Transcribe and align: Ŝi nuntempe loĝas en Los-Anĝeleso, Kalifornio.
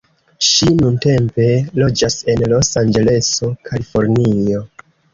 Ŝi 0.45 0.69
nuntempe 0.77 1.51
loĝas 1.83 2.19
en 2.35 2.43
Los-Anĝeleso, 2.57 3.55
Kalifornio. 3.71 4.69